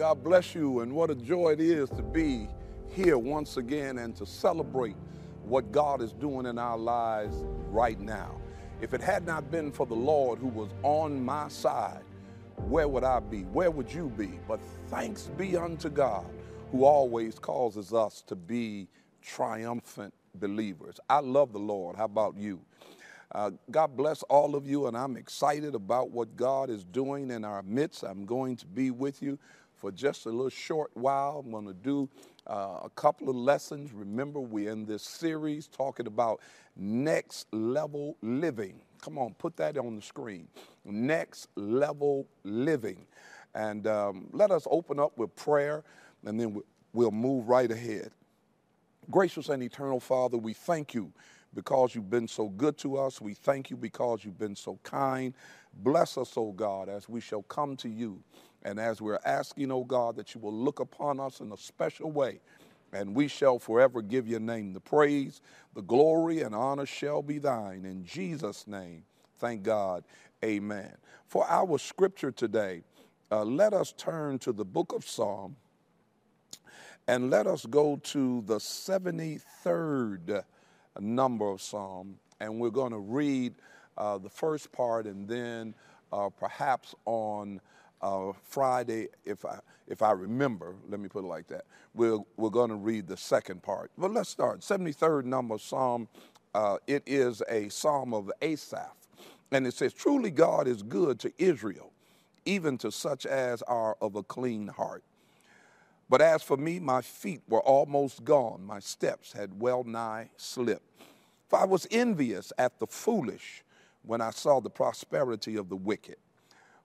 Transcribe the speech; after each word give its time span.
God 0.00 0.24
bless 0.24 0.54
you, 0.54 0.80
and 0.80 0.94
what 0.94 1.10
a 1.10 1.14
joy 1.14 1.50
it 1.50 1.60
is 1.60 1.90
to 1.90 2.00
be 2.00 2.48
here 2.88 3.18
once 3.18 3.58
again 3.58 3.98
and 3.98 4.16
to 4.16 4.24
celebrate 4.24 4.96
what 5.44 5.70
God 5.72 6.00
is 6.00 6.14
doing 6.14 6.46
in 6.46 6.56
our 6.56 6.78
lives 6.78 7.36
right 7.68 8.00
now. 8.00 8.40
If 8.80 8.94
it 8.94 9.02
had 9.02 9.26
not 9.26 9.50
been 9.50 9.70
for 9.70 9.84
the 9.84 9.94
Lord 9.94 10.38
who 10.38 10.46
was 10.46 10.70
on 10.82 11.22
my 11.22 11.48
side, 11.48 12.00
where 12.56 12.88
would 12.88 13.04
I 13.04 13.20
be? 13.20 13.42
Where 13.42 13.70
would 13.70 13.92
you 13.92 14.08
be? 14.08 14.40
But 14.48 14.60
thanks 14.86 15.26
be 15.36 15.54
unto 15.54 15.90
God 15.90 16.24
who 16.72 16.86
always 16.86 17.38
causes 17.38 17.92
us 17.92 18.22
to 18.22 18.34
be 18.34 18.88
triumphant 19.20 20.14
believers. 20.36 20.98
I 21.10 21.20
love 21.20 21.52
the 21.52 21.58
Lord. 21.58 21.96
How 21.96 22.06
about 22.06 22.38
you? 22.38 22.58
Uh, 23.32 23.50
God 23.70 23.98
bless 23.98 24.22
all 24.24 24.56
of 24.56 24.66
you, 24.66 24.86
and 24.86 24.96
I'm 24.96 25.18
excited 25.18 25.74
about 25.74 26.10
what 26.10 26.36
God 26.36 26.70
is 26.70 26.84
doing 26.84 27.30
in 27.30 27.44
our 27.44 27.62
midst. 27.62 28.02
I'm 28.02 28.24
going 28.24 28.56
to 28.56 28.66
be 28.66 28.90
with 28.90 29.22
you 29.22 29.38
for 29.80 29.90
just 29.90 30.26
a 30.26 30.30
little 30.30 30.50
short 30.50 30.90
while. 30.94 31.42
I'm 31.44 31.50
going 31.50 31.66
to 31.66 31.74
do 31.74 32.08
uh, 32.46 32.80
a 32.84 32.90
couple 32.94 33.30
of 33.30 33.36
lessons. 33.36 33.92
Remember, 33.92 34.40
we're 34.40 34.70
in 34.70 34.86
this 34.86 35.02
series 35.02 35.68
talking 35.68 36.06
about 36.06 36.40
next 36.76 37.46
level 37.52 38.16
living. 38.22 38.80
Come 39.00 39.18
on, 39.18 39.34
put 39.34 39.56
that 39.56 39.78
on 39.78 39.96
the 39.96 40.02
screen. 40.02 40.48
Next 40.84 41.48
level 41.56 42.28
living. 42.44 43.06
And 43.54 43.86
um, 43.86 44.28
let 44.32 44.50
us 44.50 44.68
open 44.70 45.00
up 45.00 45.16
with 45.16 45.34
prayer, 45.34 45.82
and 46.26 46.38
then 46.38 46.62
we'll 46.92 47.10
move 47.10 47.48
right 47.48 47.70
ahead. 47.70 48.12
Gracious 49.10 49.48
and 49.48 49.62
eternal 49.62 50.00
Father, 50.00 50.38
we 50.38 50.52
thank 50.52 50.94
you 50.94 51.12
because 51.54 51.94
you've 51.94 52.10
been 52.10 52.28
so 52.28 52.48
good 52.48 52.78
to 52.78 52.98
us. 52.98 53.20
We 53.20 53.34
thank 53.34 53.70
you 53.70 53.76
because 53.76 54.24
you've 54.24 54.38
been 54.38 54.56
so 54.56 54.78
kind. 54.82 55.34
Bless 55.74 56.18
us, 56.18 56.34
O 56.36 56.52
God, 56.52 56.88
as 56.88 57.08
we 57.08 57.20
shall 57.20 57.42
come 57.42 57.76
to 57.78 57.88
you. 57.88 58.22
And 58.62 58.78
as 58.78 59.00
we're 59.00 59.20
asking, 59.24 59.72
O 59.72 59.84
God, 59.84 60.16
that 60.16 60.34
you 60.34 60.40
will 60.40 60.52
look 60.52 60.80
upon 60.80 61.18
us 61.18 61.40
in 61.40 61.52
a 61.52 61.56
special 61.56 62.10
way, 62.10 62.40
and 62.92 63.14
we 63.14 63.28
shall 63.28 63.58
forever 63.58 64.02
give 64.02 64.28
your 64.28 64.40
name 64.40 64.72
the 64.72 64.80
praise, 64.80 65.40
the 65.74 65.82
glory, 65.82 66.42
and 66.42 66.54
honor 66.54 66.86
shall 66.86 67.22
be 67.22 67.38
thine. 67.38 67.84
In 67.84 68.04
Jesus' 68.04 68.66
name, 68.66 69.04
thank 69.38 69.62
God. 69.62 70.04
Amen. 70.44 70.92
For 71.26 71.46
our 71.48 71.78
scripture 71.78 72.32
today, 72.32 72.82
uh, 73.30 73.44
let 73.44 73.72
us 73.72 73.94
turn 73.96 74.38
to 74.40 74.52
the 74.52 74.64
book 74.64 74.92
of 74.92 75.06
Psalm 75.06 75.56
and 77.06 77.30
let 77.30 77.46
us 77.46 77.64
go 77.66 77.96
to 77.96 78.42
the 78.42 78.58
73rd 78.58 80.44
number 80.98 81.48
of 81.48 81.62
Psalm, 81.62 82.18
and 82.40 82.60
we're 82.60 82.70
going 82.70 82.92
to 82.92 82.98
read 82.98 83.54
uh, 83.96 84.18
the 84.18 84.28
first 84.28 84.70
part, 84.72 85.06
and 85.06 85.28
then 85.28 85.74
uh, 86.12 86.28
perhaps 86.28 86.94
on 87.06 87.60
uh, 88.02 88.32
Friday, 88.42 89.08
if 89.24 89.44
I 89.44 89.60
if 89.86 90.02
I 90.02 90.12
remember, 90.12 90.74
let 90.88 91.00
me 91.00 91.08
put 91.08 91.24
it 91.24 91.28
like 91.28 91.48
that, 91.48 91.64
we're 91.94 92.18
we're 92.36 92.50
going 92.50 92.70
to 92.70 92.76
read 92.76 93.06
the 93.06 93.16
second 93.16 93.62
part. 93.62 93.90
But 93.98 94.12
let's 94.12 94.28
start. 94.28 94.60
73rd 94.60 95.24
number 95.24 95.58
Psalm. 95.58 96.08
Uh, 96.54 96.78
it 96.86 97.02
is 97.06 97.42
a 97.48 97.68
psalm 97.68 98.12
of 98.12 98.30
Asaph, 98.42 98.96
and 99.52 99.66
it 99.66 99.74
says, 99.74 99.92
"Truly 99.92 100.30
God 100.30 100.66
is 100.66 100.82
good 100.82 101.20
to 101.20 101.32
Israel, 101.38 101.92
even 102.44 102.76
to 102.78 102.90
such 102.90 103.26
as 103.26 103.62
are 103.62 103.96
of 104.00 104.16
a 104.16 104.22
clean 104.22 104.68
heart." 104.68 105.04
But 106.08 106.20
as 106.20 106.42
for 106.42 106.56
me, 106.56 106.80
my 106.80 107.02
feet 107.02 107.40
were 107.48 107.60
almost 107.60 108.24
gone, 108.24 108.64
my 108.64 108.80
steps 108.80 109.32
had 109.32 109.60
well 109.60 109.84
nigh 109.84 110.30
slipped. 110.36 110.82
For 111.48 111.60
I 111.60 111.64
was 111.64 111.86
envious 111.90 112.52
at 112.58 112.80
the 112.80 112.86
foolish 112.88 113.62
when 114.02 114.20
I 114.20 114.30
saw 114.30 114.60
the 114.60 114.70
prosperity 114.70 115.56
of 115.56 115.68
the 115.68 115.76
wicked. 115.76 116.16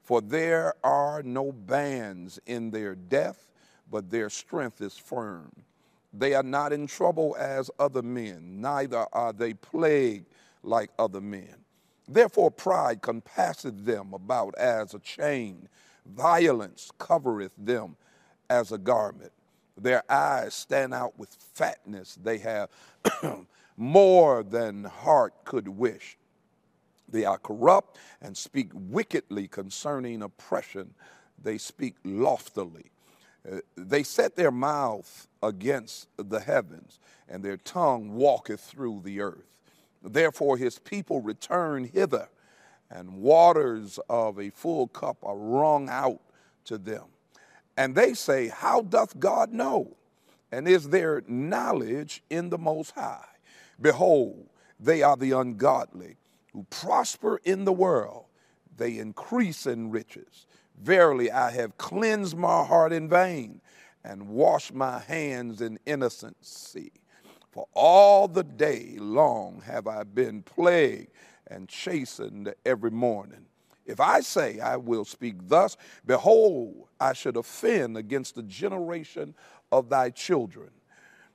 For 0.05 0.21
there 0.21 0.75
are 0.83 1.23
no 1.23 1.51
bands 1.51 2.39
in 2.45 2.69
their 2.69 2.93
death, 2.93 3.51
but 3.89 4.11
their 4.11 4.29
strength 4.29 4.79
is 4.79 4.95
firm. 4.95 5.51
They 6.13 6.35
are 6.35 6.43
not 6.43 6.71
in 6.71 6.85
trouble 6.85 7.35
as 7.39 7.71
other 7.79 8.03
men, 8.03 8.61
neither 8.61 9.07
are 9.11 9.33
they 9.33 9.55
plagued 9.55 10.27
like 10.61 10.91
other 10.99 11.21
men. 11.21 11.55
Therefore, 12.07 12.51
pride 12.51 13.01
compasseth 13.01 13.83
them 13.83 14.13
about 14.13 14.55
as 14.59 14.93
a 14.93 14.99
chain, 14.99 15.67
violence 16.05 16.91
covereth 16.99 17.53
them 17.57 17.97
as 18.47 18.71
a 18.71 18.77
garment. 18.77 19.31
Their 19.75 20.03
eyes 20.09 20.53
stand 20.53 20.93
out 20.93 21.17
with 21.17 21.33
fatness. 21.33 22.15
They 22.23 22.37
have 22.37 22.69
more 23.77 24.43
than 24.43 24.83
heart 24.83 25.33
could 25.45 25.67
wish. 25.67 26.19
They 27.07 27.25
are 27.25 27.37
corrupt 27.37 27.97
and 28.21 28.35
speak 28.35 28.69
wickedly 28.73 29.47
concerning 29.47 30.21
oppression. 30.21 30.93
They 31.41 31.57
speak 31.57 31.95
loftily. 32.03 32.91
Uh, 33.49 33.57
they 33.77 34.03
set 34.03 34.35
their 34.35 34.51
mouth 34.51 35.27
against 35.43 36.07
the 36.17 36.39
heavens, 36.39 36.99
and 37.29 37.43
their 37.43 37.57
tongue 37.57 38.15
walketh 38.15 38.61
through 38.61 39.01
the 39.03 39.21
earth. 39.21 39.59
Therefore, 40.03 40.57
his 40.57 40.79
people 40.79 41.21
return 41.21 41.83
hither, 41.83 42.29
and 42.89 43.21
waters 43.21 43.99
of 44.09 44.39
a 44.39 44.49
full 44.49 44.87
cup 44.87 45.17
are 45.23 45.37
wrung 45.37 45.89
out 45.89 46.21
to 46.65 46.77
them. 46.77 47.05
And 47.77 47.95
they 47.95 48.13
say, 48.13 48.47
How 48.47 48.81
doth 48.81 49.19
God 49.19 49.51
know? 49.51 49.95
And 50.51 50.67
is 50.67 50.89
there 50.89 51.23
knowledge 51.27 52.23
in 52.29 52.49
the 52.49 52.57
Most 52.57 52.91
High? 52.91 53.25
Behold, 53.79 54.47
they 54.79 55.01
are 55.01 55.17
the 55.17 55.31
ungodly 55.31 56.17
who 56.55 56.63
prosper 56.69 57.41
in 57.43 57.65
the 57.65 57.73
world, 57.73 58.27
they 58.77 58.97
increase 58.97 59.65
in 59.65 59.91
riches. 59.91 60.47
Verily, 60.81 61.29
I 61.29 61.51
have 61.51 61.77
cleansed 61.77 62.37
my 62.37 62.63
heart 62.63 62.93
in 62.93 63.09
vain 63.09 63.59
and 64.05 64.29
washed 64.29 64.73
my 64.73 64.99
hands 64.99 65.59
in 65.59 65.77
innocency. 65.85 66.93
For 67.51 67.67
all 67.73 68.29
the 68.29 68.45
day 68.45 68.95
long 68.97 69.63
have 69.65 69.85
I 69.85 70.03
been 70.03 70.43
plagued 70.43 71.11
and 71.47 71.67
chastened 71.67 72.53
every 72.65 72.91
morning. 72.91 73.47
If 73.85 73.99
I 73.99 74.21
say 74.21 74.61
I 74.61 74.77
will 74.77 75.03
speak 75.03 75.35
thus, 75.49 75.75
behold, 76.05 76.87
I 77.01 77.11
should 77.11 77.35
offend 77.35 77.97
against 77.97 78.35
the 78.35 78.43
generation 78.43 79.35
of 79.73 79.89
thy 79.89 80.09
children. 80.09 80.69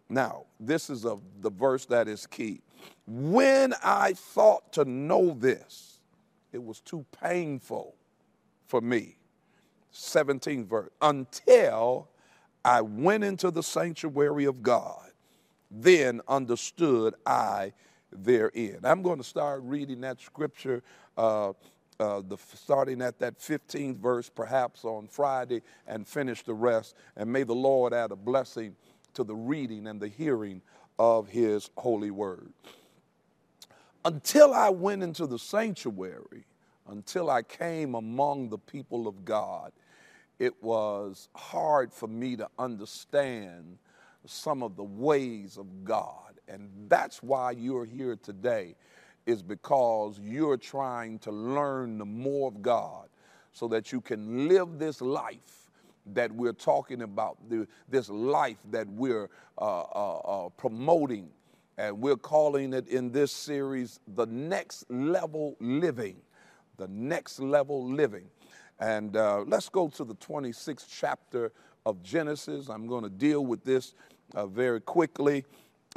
Now, 0.08 0.46
this 0.58 0.88
is 0.88 1.04
a, 1.04 1.18
the 1.40 1.50
verse 1.50 1.84
that 1.86 2.08
is 2.08 2.26
key. 2.26 2.62
When 3.06 3.74
I 3.82 4.12
thought 4.14 4.72
to 4.74 4.84
know 4.84 5.34
this, 5.38 5.98
it 6.52 6.62
was 6.62 6.80
too 6.80 7.04
painful 7.20 7.94
for 8.66 8.80
me. 8.80 9.16
17th 9.92 10.66
verse. 10.66 10.90
Until 11.02 12.08
I 12.64 12.80
went 12.80 13.24
into 13.24 13.50
the 13.50 13.62
sanctuary 13.62 14.44
of 14.44 14.62
God, 14.62 15.10
then 15.70 16.20
understood 16.28 17.14
I 17.26 17.72
therein. 18.12 18.78
I'm 18.84 19.02
going 19.02 19.18
to 19.18 19.24
start 19.24 19.62
reading 19.64 20.00
that 20.02 20.20
scripture 20.20 20.82
uh, 21.16 21.52
uh, 22.00 22.22
the, 22.26 22.38
starting 22.54 23.02
at 23.02 23.18
that 23.18 23.38
15th 23.38 23.98
verse, 23.98 24.30
perhaps 24.30 24.86
on 24.86 25.06
Friday, 25.06 25.60
and 25.86 26.08
finish 26.08 26.42
the 26.42 26.54
rest. 26.54 26.96
And 27.14 27.30
may 27.30 27.42
the 27.42 27.54
Lord 27.54 27.92
add 27.92 28.10
a 28.10 28.16
blessing 28.16 28.74
to 29.12 29.22
the 29.22 29.34
reading 29.34 29.86
and 29.86 30.00
the 30.00 30.08
hearing 30.08 30.62
of 30.98 31.28
His 31.28 31.70
holy 31.76 32.10
word. 32.10 32.52
Until 34.04 34.54
I 34.54 34.70
went 34.70 35.02
into 35.02 35.26
the 35.26 35.38
sanctuary, 35.38 36.44
until 36.88 37.30
I 37.30 37.42
came 37.42 37.94
among 37.94 38.48
the 38.48 38.58
people 38.58 39.06
of 39.06 39.24
God, 39.24 39.72
it 40.38 40.54
was 40.62 41.28
hard 41.36 41.92
for 41.92 42.06
me 42.06 42.36
to 42.36 42.48
understand 42.58 43.78
some 44.26 44.62
of 44.62 44.76
the 44.76 44.84
ways 44.84 45.58
of 45.58 45.84
God. 45.84 46.40
And 46.48 46.70
that's 46.88 47.22
why 47.22 47.52
you're 47.52 47.84
here 47.84 48.16
today 48.16 48.74
is 49.26 49.42
because 49.42 50.18
you're 50.22 50.56
trying 50.56 51.18
to 51.20 51.30
learn 51.30 51.98
the 51.98 52.06
more 52.06 52.48
of 52.48 52.62
God 52.62 53.08
so 53.52 53.68
that 53.68 53.92
you 53.92 54.00
can 54.00 54.48
live 54.48 54.78
this 54.78 55.00
life 55.00 55.59
that 56.06 56.32
we're 56.32 56.52
talking 56.52 57.02
about, 57.02 57.38
this 57.88 58.08
life 58.08 58.58
that 58.70 58.88
we're 58.88 59.28
uh, 59.58 59.80
uh, 59.80 60.18
uh, 60.18 60.48
promoting. 60.50 61.28
And 61.78 62.00
we're 62.00 62.16
calling 62.16 62.74
it 62.74 62.88
in 62.88 63.10
this 63.10 63.32
series 63.32 64.00
the 64.06 64.26
next 64.26 64.90
level 64.90 65.56
living. 65.60 66.16
The 66.76 66.88
next 66.88 67.40
level 67.40 67.86
living. 67.86 68.26
And 68.78 69.16
uh, 69.16 69.44
let's 69.46 69.68
go 69.68 69.88
to 69.88 70.04
the 70.04 70.14
26th 70.16 70.86
chapter 70.90 71.52
of 71.86 72.02
Genesis. 72.02 72.68
I'm 72.68 72.86
going 72.86 73.04
to 73.04 73.10
deal 73.10 73.44
with 73.44 73.64
this 73.64 73.94
uh, 74.34 74.46
very 74.46 74.80
quickly, 74.80 75.44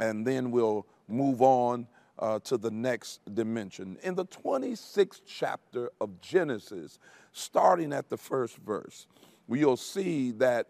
and 0.00 0.26
then 0.26 0.50
we'll 0.50 0.86
move 1.08 1.42
on 1.42 1.86
uh, 2.18 2.38
to 2.40 2.56
the 2.56 2.70
next 2.70 3.20
dimension. 3.34 3.96
In 4.02 4.14
the 4.14 4.26
26th 4.26 5.22
chapter 5.26 5.90
of 6.00 6.20
Genesis, 6.20 6.98
starting 7.32 7.92
at 7.92 8.08
the 8.08 8.16
first 8.16 8.56
verse, 8.58 9.06
you'll 9.48 9.76
see 9.76 10.32
that 10.32 10.68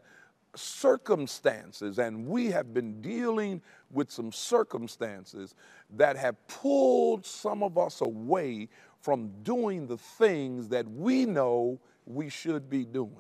circumstances, 0.57 1.99
and 1.99 2.27
we 2.27 2.47
have 2.47 2.73
been 2.73 3.01
dealing 3.01 3.61
with 3.91 4.11
some 4.11 4.33
circumstances 4.33 5.55
that 5.97 6.17
have 6.17 6.37
pulled 6.49 7.27
some 7.27 7.63
of 7.63 7.77
us 7.79 8.01
away 8.01 8.69
from 9.01 9.31
doing 9.43 9.87
the 9.87 9.99
things 9.99 10.69
that 10.69 10.89
we 10.89 11.27
know 11.27 11.79
we 12.07 12.29
should 12.29 12.71
be 12.71 12.85
doing. 12.85 13.11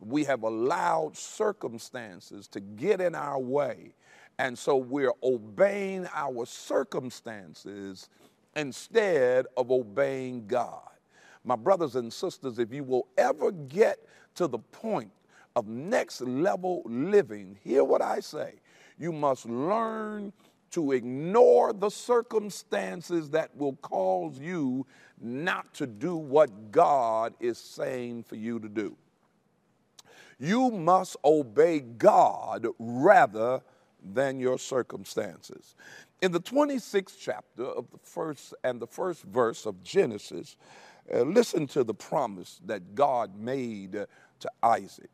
we 0.00 0.24
have 0.24 0.42
allowed 0.42 1.16
circumstances 1.16 2.48
to 2.48 2.60
get 2.60 3.00
in 3.00 3.14
our 3.14 3.38
way. 3.38 3.94
And 4.38 4.58
so 4.58 4.76
we're 4.76 5.14
obeying 5.22 6.06
our 6.14 6.44
circumstances 6.44 8.08
instead 8.54 9.46
of 9.56 9.70
obeying 9.70 10.46
God. 10.46 10.82
My 11.44 11.56
brothers 11.56 11.96
and 11.96 12.12
sisters, 12.12 12.58
if 12.58 12.72
you 12.72 12.84
will 12.84 13.06
ever 13.16 13.52
get 13.52 13.98
to 14.36 14.46
the 14.46 14.58
point 14.58 15.10
of 15.54 15.66
next 15.66 16.20
level 16.20 16.82
living, 16.86 17.58
hear 17.64 17.82
what 17.82 18.02
I 18.02 18.20
say. 18.20 18.54
You 18.98 19.12
must 19.12 19.46
learn 19.46 20.32
to 20.72 20.92
ignore 20.92 21.72
the 21.72 21.90
circumstances 21.90 23.30
that 23.30 23.56
will 23.56 23.76
cause 23.76 24.38
you 24.38 24.86
not 25.20 25.72
to 25.74 25.86
do 25.86 26.16
what 26.16 26.70
God 26.70 27.34
is 27.40 27.58
saying 27.58 28.24
for 28.24 28.36
you 28.36 28.58
to 28.60 28.68
do. 28.68 28.96
You 30.38 30.70
must 30.70 31.16
obey 31.24 31.80
God 31.80 32.66
rather 32.78 33.62
than 34.02 34.38
your 34.38 34.58
circumstances. 34.58 35.74
In 36.20 36.32
the 36.32 36.40
26th 36.40 37.14
chapter 37.18 37.64
of 37.64 37.90
the 37.90 37.98
first 37.98 38.54
and 38.62 38.80
the 38.80 38.86
first 38.86 39.22
verse 39.24 39.66
of 39.66 39.82
Genesis, 39.82 40.56
uh, 41.12 41.22
listen 41.22 41.66
to 41.68 41.84
the 41.84 41.94
promise 41.94 42.60
that 42.66 42.94
God 42.94 43.38
made 43.38 44.06
to 44.40 44.50
Isaac. 44.62 45.10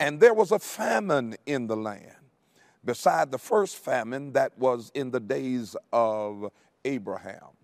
And 0.00 0.20
there 0.20 0.34
was 0.34 0.52
a 0.52 0.58
famine 0.58 1.36
in 1.46 1.66
the 1.66 1.76
land, 1.76 2.14
beside 2.84 3.30
the 3.30 3.38
first 3.38 3.76
famine 3.76 4.32
that 4.32 4.56
was 4.58 4.90
in 4.94 5.10
the 5.10 5.20
days 5.20 5.76
of 5.92 6.50
Abraham. 6.84 7.56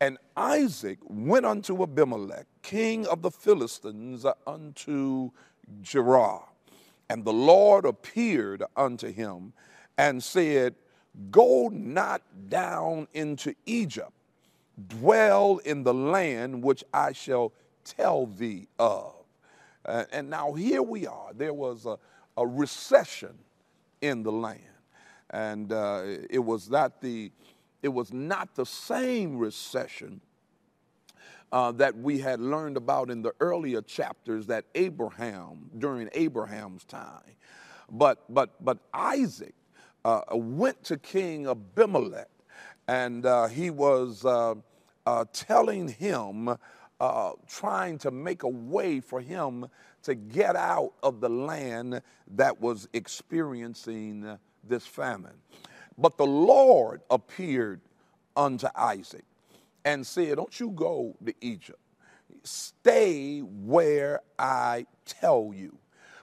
And 0.00 0.18
Isaac 0.36 0.98
went 1.04 1.46
unto 1.46 1.82
Abimelech, 1.82 2.46
king 2.62 3.06
of 3.06 3.22
the 3.22 3.30
Philistines, 3.30 4.26
unto 4.46 5.30
Gerar. 5.80 6.42
And 7.08 7.24
the 7.24 7.32
Lord 7.32 7.84
appeared 7.84 8.64
unto 8.76 9.12
him 9.12 9.52
and 9.98 10.22
said, 10.22 10.74
Go 11.30 11.68
not 11.72 12.22
down 12.48 13.06
into 13.12 13.54
Egypt, 13.66 14.12
dwell 14.88 15.58
in 15.58 15.82
the 15.82 15.94
land 15.94 16.62
which 16.64 16.82
I 16.92 17.12
shall 17.12 17.52
tell 17.84 18.26
thee 18.26 18.66
of. 18.78 19.21
Uh, 19.84 20.04
and 20.12 20.30
now 20.30 20.52
here 20.52 20.82
we 20.82 21.06
are. 21.06 21.32
There 21.34 21.54
was 21.54 21.86
a, 21.86 21.98
a 22.36 22.46
recession 22.46 23.34
in 24.00 24.22
the 24.22 24.32
land. 24.32 24.60
And 25.30 25.72
uh, 25.72 26.02
it 26.28 26.38
was 26.38 26.68
not 26.68 27.00
the 27.00 27.32
it 27.82 27.88
was 27.88 28.12
not 28.12 28.54
the 28.54 28.64
same 28.64 29.36
recession 29.36 30.20
uh, 31.50 31.72
that 31.72 31.96
we 31.96 32.18
had 32.18 32.40
learned 32.40 32.76
about 32.76 33.10
in 33.10 33.22
the 33.22 33.32
earlier 33.40 33.82
chapters 33.82 34.46
that 34.46 34.64
Abraham, 34.74 35.70
during 35.78 36.08
Abraham's 36.14 36.84
time. 36.84 37.36
But, 37.90 38.24
but, 38.32 38.64
but 38.64 38.78
Isaac 38.94 39.54
uh, 40.04 40.22
went 40.30 40.82
to 40.84 40.96
King 40.96 41.46
Abimelech 41.46 42.30
and 42.88 43.26
uh, 43.26 43.48
he 43.48 43.70
was 43.70 44.24
uh, 44.24 44.54
telling 45.32 45.88
him, 45.88 46.56
uh, 47.02 47.32
trying 47.48 47.98
to 47.98 48.12
make 48.12 48.44
a 48.44 48.48
way 48.48 49.00
for 49.00 49.20
him 49.20 49.66
to 50.04 50.14
get 50.14 50.54
out 50.54 50.92
of 51.02 51.20
the 51.20 51.28
land 51.28 52.00
that 52.28 52.60
was 52.60 52.88
experiencing 52.92 54.38
this 54.62 54.86
famine. 54.86 55.34
But 55.98 56.16
the 56.16 56.26
Lord 56.26 57.00
appeared 57.10 57.80
unto 58.36 58.68
Isaac 58.76 59.24
and 59.84 60.06
said, 60.06 60.36
Don't 60.36 60.60
you 60.60 60.70
go 60.70 61.16
to 61.26 61.34
Egypt. 61.40 61.80
Stay 62.44 63.40
where 63.40 64.20
I 64.38 64.86
tell 65.04 65.50
you. 65.52 65.76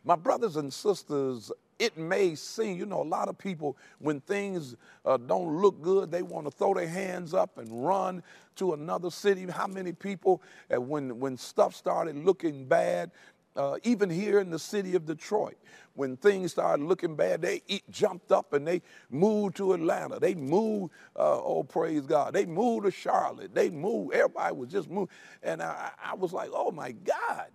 My 0.06 0.16
brothers 0.16 0.56
and 0.56 0.74
sisters, 0.74 1.52
it 1.80 1.98
may 1.98 2.36
seem, 2.36 2.78
you 2.78 2.86
know, 2.86 3.02
a 3.02 3.04
lot 3.04 3.30
of 3.30 3.38
people, 3.38 3.78
when 4.00 4.20
things 4.22 4.76
uh, 5.06 5.18
don't 5.18 5.62
look 5.62 5.82
good, 5.82 6.12
they 6.12 6.22
want 6.22 6.46
to 6.46 6.52
throw 6.52 6.74
their 6.74 6.88
hands 6.88 7.34
up 7.34 7.58
and 7.58 7.86
run 7.86 8.22
to 8.58 8.74
another 8.74 9.10
city. 9.10 9.46
How 9.46 9.68
many 9.68 9.94
people, 9.94 10.42
uh, 10.74 10.80
when, 10.82 11.20
when 11.20 11.38
stuff 11.38 11.74
started 11.74 12.18
looking 12.18 12.66
bad, 12.66 13.12
uh, 13.56 13.78
even 13.84 14.10
here 14.10 14.40
in 14.40 14.50
the 14.50 14.60
city 14.60 14.96
of 14.96 15.06
Detroit, 15.06 15.58
when 15.96 16.16
things 16.18 16.52
started 16.52 16.86
looking 16.86 17.16
bad, 17.16 17.42
they 17.42 17.62
jumped 17.90 18.32
up 18.32 18.54
and 18.54 18.66
they 18.66 18.82
moved 19.10 19.58
to 19.58 19.74
Atlanta. 19.74 20.20
They 20.20 20.36
moved, 20.36 20.94
uh, 21.16 21.42
oh, 21.42 21.64
praise 21.64 22.06
God. 22.06 22.34
They 22.34 22.46
moved 22.46 22.86
to 22.86 22.92
Charlotte. 22.92 23.54
They 23.54 23.70
moved. 23.70 24.14
Everybody 24.14 24.56
was 24.56 24.70
just 24.70 24.90
moved. 24.90 25.12
And 25.44 25.62
I, 25.62 25.92
I 26.02 26.16
was 26.16 26.32
like, 26.32 26.50
oh 26.54 26.72
my 26.72 26.92
God. 26.92 27.48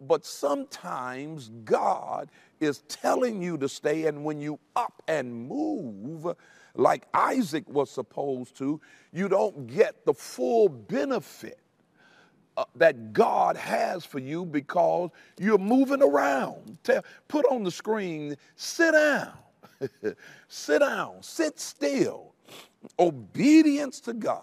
But 0.00 0.24
sometimes 0.24 1.50
God 1.64 2.30
is 2.64 2.82
telling 2.88 3.42
you 3.42 3.56
to 3.58 3.68
stay, 3.68 4.06
and 4.06 4.24
when 4.24 4.40
you 4.40 4.58
up 4.74 5.02
and 5.06 5.48
move, 5.48 6.34
like 6.74 7.06
Isaac 7.14 7.68
was 7.68 7.90
supposed 7.90 8.56
to, 8.58 8.80
you 9.12 9.28
don't 9.28 9.66
get 9.66 10.04
the 10.04 10.12
full 10.14 10.68
benefit 10.68 11.60
uh, 12.56 12.64
that 12.76 13.12
God 13.12 13.56
has 13.56 14.04
for 14.04 14.18
you 14.18 14.44
because 14.44 15.10
you're 15.38 15.58
moving 15.58 16.02
around. 16.02 16.78
Tell, 16.82 17.04
put 17.28 17.46
on 17.46 17.64
the 17.64 17.70
screen, 17.70 18.36
sit 18.56 18.92
down, 18.92 19.32
sit 20.48 20.80
down, 20.80 21.22
sit 21.22 21.58
still. 21.58 22.34
Obedience 22.98 24.00
to 24.00 24.12
God 24.12 24.42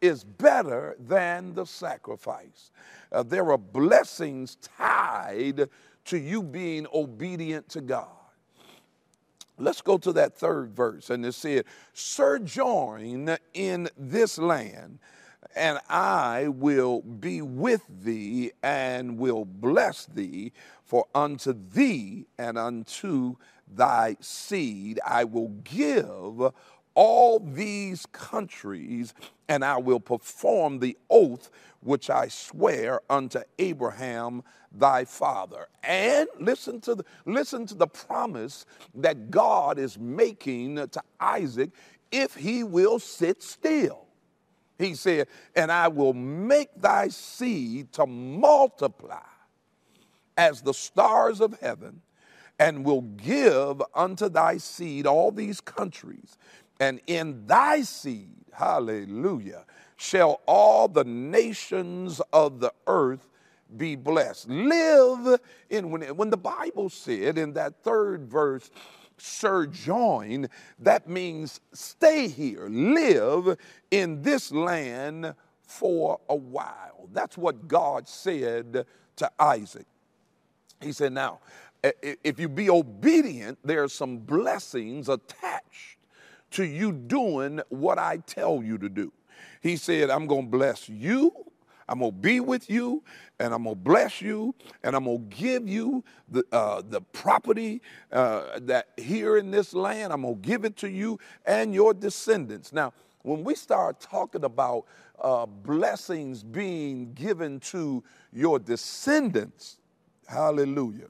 is 0.00 0.24
better 0.24 0.96
than 0.98 1.54
the 1.54 1.64
sacrifice. 1.64 2.72
Uh, 3.12 3.22
there 3.22 3.50
are 3.52 3.58
blessings 3.58 4.56
tied 4.56 5.68
to 6.06 6.18
you 6.18 6.42
being 6.42 6.86
obedient 6.92 7.68
to 7.70 7.80
God. 7.80 8.08
Let's 9.58 9.82
go 9.82 9.98
to 9.98 10.12
that 10.14 10.34
third 10.34 10.74
verse, 10.74 11.10
and 11.10 11.24
it 11.24 11.34
said, 11.34 11.64
Sojourn 11.92 13.36
in 13.54 13.88
this 13.96 14.38
land 14.38 14.98
and 15.54 15.78
I 15.88 16.48
will 16.48 17.02
be 17.02 17.42
with 17.42 17.82
thee 17.88 18.52
and 18.62 19.18
will 19.18 19.44
bless 19.44 20.06
thee, 20.06 20.52
for 20.84 21.06
unto 21.14 21.52
thee 21.52 22.26
and 22.38 22.58
unto 22.58 23.36
thy 23.68 24.16
seed 24.20 25.00
I 25.06 25.24
will 25.24 25.48
give 25.64 26.52
all 26.94 27.38
these 27.38 28.06
countries, 28.06 29.14
and 29.48 29.64
I 29.64 29.78
will 29.78 30.00
perform 30.00 30.78
the 30.78 30.96
oath 31.10 31.50
which 31.80 32.10
I 32.10 32.28
swear 32.28 33.00
unto 33.10 33.40
Abraham 33.58 34.42
thy 34.70 35.04
father. 35.04 35.66
And 35.82 36.28
listen 36.38 36.80
to 36.82 36.94
the 36.94 37.04
listen 37.24 37.66
to 37.66 37.74
the 37.74 37.86
promise 37.86 38.66
that 38.94 39.30
God 39.30 39.78
is 39.78 39.98
making 39.98 40.76
to 40.76 41.02
Isaac 41.20 41.70
if 42.10 42.34
he 42.34 42.62
will 42.62 42.98
sit 42.98 43.42
still. 43.42 44.06
He 44.78 44.94
said, 44.94 45.28
And 45.54 45.70
I 45.70 45.88
will 45.88 46.14
make 46.14 46.68
thy 46.76 47.08
seed 47.08 47.92
to 47.92 48.06
multiply 48.06 49.20
as 50.36 50.62
the 50.62 50.74
stars 50.74 51.40
of 51.40 51.58
heaven, 51.60 52.00
and 52.58 52.84
will 52.84 53.02
give 53.02 53.82
unto 53.94 54.28
thy 54.28 54.56
seed 54.56 55.06
all 55.06 55.30
these 55.30 55.60
countries. 55.60 56.36
And 56.82 57.00
in 57.06 57.46
thy 57.46 57.82
seed, 57.82 58.44
hallelujah, 58.52 59.66
shall 59.96 60.40
all 60.46 60.88
the 60.88 61.04
nations 61.04 62.20
of 62.32 62.58
the 62.58 62.72
earth 62.88 63.28
be 63.76 63.94
blessed. 63.94 64.48
Live 64.48 65.38
in, 65.70 65.92
when, 65.92 66.02
when 66.16 66.30
the 66.30 66.36
Bible 66.36 66.90
said 66.90 67.38
in 67.38 67.52
that 67.52 67.84
third 67.84 68.28
verse, 68.28 68.68
sojourn, 69.16 70.48
that 70.80 71.08
means 71.08 71.60
stay 71.72 72.26
here, 72.26 72.66
live 72.68 73.56
in 73.92 74.20
this 74.20 74.50
land 74.50 75.36
for 75.62 76.18
a 76.28 76.34
while. 76.34 77.08
That's 77.12 77.38
what 77.38 77.68
God 77.68 78.08
said 78.08 78.84
to 79.14 79.30
Isaac. 79.38 79.86
He 80.80 80.90
said, 80.90 81.12
Now, 81.12 81.38
if 82.02 82.40
you 82.40 82.48
be 82.48 82.68
obedient, 82.68 83.60
there 83.62 83.84
are 83.84 83.88
some 83.88 84.18
blessings 84.18 85.08
attached 85.08 85.98
to 86.52 86.64
you 86.64 86.92
doing 86.92 87.60
what 87.68 87.98
I 87.98 88.18
tell 88.18 88.62
you 88.62 88.78
to 88.78 88.88
do. 88.88 89.12
He 89.60 89.76
said, 89.76 90.10
I'm 90.10 90.26
going 90.26 90.46
to 90.46 90.50
bless 90.50 90.88
you 90.88 91.32
I'm 91.88 91.98
going 91.98 92.12
to 92.12 92.16
be 92.16 92.40
with 92.40 92.70
you 92.70 93.02
and 93.38 93.52
I'm 93.52 93.64
going 93.64 93.76
to 93.76 93.82
bless 93.82 94.22
you 94.22 94.54
and 94.82 94.96
I'm 94.96 95.04
going 95.04 95.28
to 95.28 95.36
give 95.36 95.68
you 95.68 96.04
the, 96.28 96.44
uh, 96.52 96.82
the 96.88 97.00
property 97.00 97.82
uh, 98.10 98.60
that 98.62 98.88
here 98.96 99.36
in 99.36 99.50
this 99.50 99.74
land, 99.74 100.12
I'm 100.12 100.22
going 100.22 100.40
to 100.40 100.40
give 100.40 100.64
it 100.64 100.76
to 100.78 100.88
you 100.88 101.18
and 101.44 101.74
your 101.74 101.92
descendants. 101.92 102.72
Now, 102.72 102.94
when 103.22 103.44
we 103.44 103.54
start 103.54 104.00
talking 104.00 104.44
about 104.44 104.86
uh, 105.20 105.44
blessings 105.46 106.42
being 106.42 107.12
given 107.12 107.60
to 107.60 108.02
your 108.32 108.58
descendants, 108.58 109.78
hallelujah, 110.26 111.08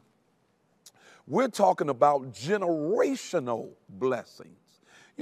we're 1.28 1.48
talking 1.48 1.88
about 1.88 2.32
generational 2.32 3.70
blessings. 3.88 4.61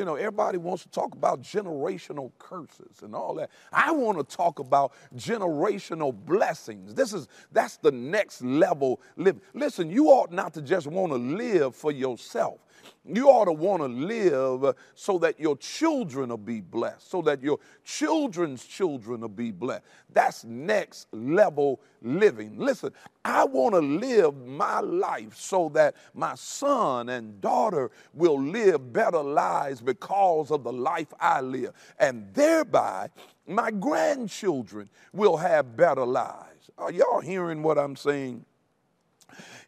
You 0.01 0.07
know, 0.07 0.15
everybody 0.15 0.57
wants 0.57 0.83
to 0.85 0.89
talk 0.89 1.15
about 1.15 1.43
generational 1.43 2.33
curses 2.39 3.03
and 3.03 3.15
all 3.15 3.35
that. 3.35 3.51
I 3.71 3.93
want 3.93 4.17
to 4.17 4.37
talk 4.37 4.59
about 4.59 4.95
generational 5.15 6.15
blessings. 6.25 6.95
This 6.95 7.13
is 7.13 7.29
that's 7.53 7.77
the 7.77 7.93
next 7.93 8.43
level 8.43 9.03
live. 9.19 9.39
Listen, 9.53 9.91
you 9.91 10.07
ought 10.07 10.33
not 10.33 10.55
to 10.55 10.63
just 10.63 10.87
want 10.87 11.13
to 11.13 11.19
live 11.19 11.77
for 11.77 11.93
yourself. 11.93 12.61
You 13.05 13.29
ought 13.29 13.47
to 13.47 13.53
want 13.53 13.83
to 13.83 13.89
live 13.89 14.75
so 14.95 15.19
that 15.19 15.41
your 15.41 15.57
children 15.57 16.31
will 16.31 16.37
be 16.37 16.61
blessed, 16.61 17.11
so 17.11 17.23
that 17.23 17.43
your 17.43 17.59
children's 17.85 18.65
children 18.65 19.23
will 19.23 19.29
be 19.29 19.51
blessed. 19.51 19.85
That's 20.13 20.45
next 20.45 21.07
level 21.13 21.81
living. 22.03 22.59
Listen, 22.59 22.93
I 23.25 23.45
want 23.45 23.75
to 23.75 23.81
live 23.81 24.37
my 24.47 24.81
life 24.81 25.37
so 25.37 25.71
that 25.71 25.97
my 26.15 26.35
son 26.35 27.09
and 27.09 27.41
daughter 27.41 27.91
will 28.15 28.41
live 28.41 28.93
better 28.93 29.23
lives 29.23 29.81
because 29.81 30.51
of 30.51 30.65
the 30.65 30.73
life 30.73 31.13
I 31.19 31.41
live. 31.41 31.73
And 31.99 32.33
thereby, 32.35 33.11
my 33.47 33.71
grandchildren 33.71 34.89
will 35.13 35.37
have 35.37 35.77
better 35.77 36.07
lives. 36.07 36.71
Are 36.79 36.93
y'all 36.93 37.21
hearing 37.21 37.63
what 37.63 37.79
I'm 37.79 37.97
saying? 37.97 38.45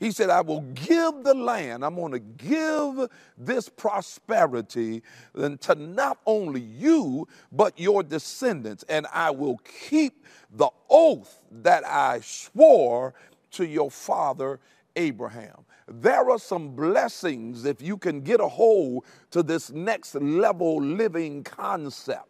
He 0.00 0.10
said, 0.10 0.30
I 0.30 0.40
will 0.40 0.60
give 0.60 1.22
the 1.22 1.34
land, 1.34 1.84
I'm 1.84 1.96
going 1.96 2.12
to 2.12 2.18
give 2.18 3.08
this 3.38 3.68
prosperity 3.68 5.02
to 5.34 5.74
not 5.74 6.18
only 6.26 6.60
you, 6.60 7.28
but 7.50 7.78
your 7.78 8.02
descendants, 8.02 8.84
and 8.88 9.06
I 9.12 9.30
will 9.30 9.58
keep 9.88 10.26
the 10.50 10.70
oath 10.90 11.42
that 11.50 11.86
I 11.86 12.20
swore 12.20 13.14
to 13.52 13.66
your 13.66 13.90
father 13.90 14.60
Abraham. 14.96 15.64
There 15.88 16.30
are 16.30 16.38
some 16.38 16.74
blessings 16.74 17.64
if 17.64 17.82
you 17.82 17.96
can 17.96 18.20
get 18.20 18.40
a 18.40 18.48
hold 18.48 19.04
to 19.30 19.42
this 19.42 19.70
next 19.70 20.14
level 20.14 20.82
living 20.82 21.44
concept 21.44 22.28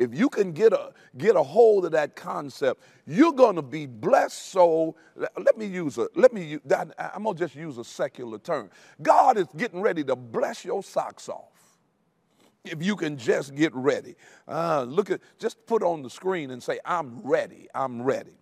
if 0.00 0.18
you 0.18 0.30
can 0.30 0.52
get 0.52 0.72
a 0.72 0.92
get 1.18 1.36
a 1.36 1.42
hold 1.42 1.84
of 1.84 1.92
that 1.92 2.16
concept, 2.16 2.82
you're 3.06 3.34
going 3.34 3.56
to 3.56 3.62
be 3.62 3.84
blessed. 3.84 4.50
So 4.50 4.96
let 5.38 5.58
me 5.58 5.66
use 5.66 5.98
a 5.98 6.08
let 6.16 6.32
me. 6.32 6.58
I'm 6.98 7.24
gonna 7.24 7.34
just 7.38 7.54
use 7.54 7.76
a 7.76 7.84
secular 7.84 8.38
term. 8.38 8.70
God 9.02 9.36
is 9.36 9.46
getting 9.56 9.82
ready 9.82 10.02
to 10.04 10.16
bless 10.16 10.64
your 10.64 10.82
socks 10.82 11.28
off. 11.28 11.52
If 12.64 12.82
you 12.82 12.96
can 12.96 13.18
just 13.18 13.54
get 13.54 13.74
ready, 13.74 14.16
uh, 14.48 14.84
look 14.88 15.10
at 15.10 15.20
just 15.38 15.66
put 15.66 15.82
on 15.82 16.02
the 16.02 16.10
screen 16.10 16.50
and 16.50 16.62
say, 16.62 16.80
"I'm 16.84 17.20
ready. 17.20 17.68
I'm 17.74 18.02
ready." 18.02 18.38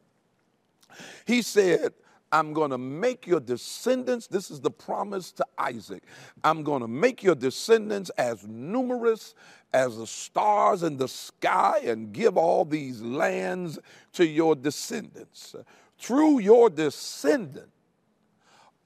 He 1.27 1.43
said. 1.43 1.93
I'm 2.31 2.53
going 2.53 2.71
to 2.71 2.79
make 2.79 3.27
your 3.27 3.41
descendants, 3.41 4.27
this 4.27 4.51
is 4.51 4.61
the 4.61 4.71
promise 4.71 5.33
to 5.33 5.47
Isaac. 5.57 6.03
I'm 6.45 6.63
going 6.63 6.83
to 6.83 6.89
make 6.89 7.23
your 7.23 7.35
descendants 7.35 8.11
as 8.19 8.47
numerous 8.47 9.35
as 9.73 9.97
the 9.97 10.07
stars 10.07 10.83
in 10.83 10.97
the 10.97 11.09
sky 11.09 11.81
and 11.85 12.13
give 12.13 12.37
all 12.37 12.65
these 12.65 13.01
lands 13.01 13.79
to 14.15 14.27
your 14.27 14.55
descendants. 14.55 15.55
Through 15.99 16.41
your 16.41 16.71
descendant, 16.71 17.71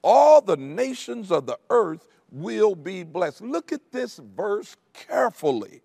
all 0.01 0.41
the 0.41 0.57
nations 0.57 1.31
of 1.31 1.45
the 1.45 1.57
earth 1.69 2.07
will 2.31 2.75
be 2.75 3.03
blessed. 3.03 3.41
Look 3.41 3.71
at 3.71 3.91
this 3.91 4.19
verse 4.35 4.75
carefully. 4.93 5.81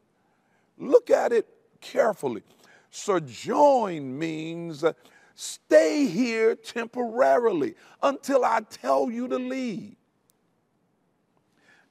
Look 0.79 1.11
at 1.11 1.33
it 1.33 1.47
carefully. 1.81 2.43
Sojourn 2.91 4.19
means 4.19 4.85
stay 5.41 6.07
here 6.07 6.57
temporarily 6.57 7.77
until 8.03 8.45
I 8.45 8.61
tell 8.69 9.09
you 9.09 9.29
to 9.29 9.37
leave. 9.37 9.95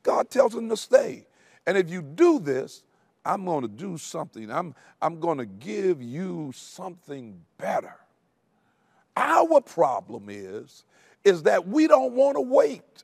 God 0.04 0.30
tells 0.30 0.54
him 0.54 0.68
to 0.68 0.75
stay. 0.75 1.25
And 1.66 1.77
if 1.77 1.89
you 1.89 2.01
do 2.01 2.39
this, 2.39 2.84
I'm 3.24 3.46
going 3.46 3.62
to 3.62 3.70
do 3.70 3.98
something. 3.98 4.51
I'm, 4.51 4.75
I'm 5.01 5.22
going 5.22 5.38
to 5.38 5.46
give 5.46 6.01
you 6.01 6.51
something 6.54 7.39
better. 7.58 7.96
Our 9.16 9.62
problem 9.62 10.27
is, 10.27 10.84
is 11.24 11.44
that 11.44 11.66
we 11.66 11.88
don't 11.88 12.13
want 12.13 12.36
to 12.36 12.42
wait. 12.42 13.04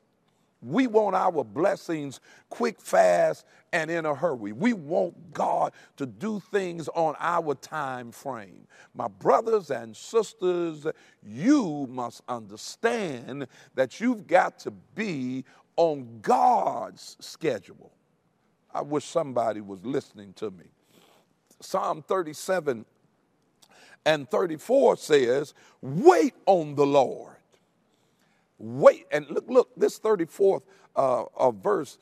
We 0.64 0.86
want 0.86 1.14
our 1.14 1.44
blessings 1.44 2.20
quick, 2.48 2.80
fast, 2.80 3.44
and 3.72 3.90
in 3.90 4.06
a 4.06 4.14
hurry. 4.14 4.52
We 4.52 4.72
want 4.72 5.32
God 5.32 5.72
to 5.96 6.06
do 6.06 6.40
things 6.40 6.88
on 6.88 7.16
our 7.18 7.54
time 7.54 8.10
frame. 8.12 8.66
My 8.94 9.08
brothers 9.08 9.70
and 9.70 9.94
sisters, 9.94 10.86
you 11.22 11.86
must 11.90 12.22
understand 12.28 13.46
that 13.74 14.00
you've 14.00 14.26
got 14.26 14.58
to 14.60 14.70
be 14.94 15.44
on 15.76 16.20
God's 16.22 17.16
schedule. 17.20 17.92
I 18.72 18.82
wish 18.82 19.04
somebody 19.04 19.60
was 19.60 19.84
listening 19.84 20.32
to 20.34 20.50
me. 20.50 20.64
Psalm 21.60 22.02
37 22.02 22.84
and 24.06 24.30
34 24.30 24.96
says, 24.96 25.54
Wait 25.80 26.34
on 26.46 26.74
the 26.74 26.86
Lord. 26.86 27.33
Wait. 28.64 29.06
And 29.12 29.28
look, 29.28 29.44
look, 29.48 29.68
this 29.76 29.98
34th 30.00 30.62
uh, 30.96 31.24
uh, 31.36 31.50
verse 31.50 31.98